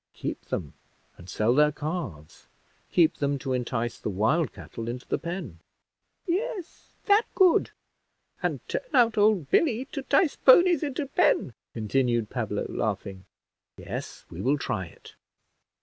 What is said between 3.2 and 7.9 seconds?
to entice the wild cattle into the pen." "Yes, that good.